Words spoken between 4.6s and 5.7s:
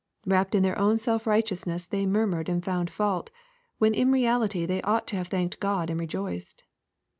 they ought to have thanked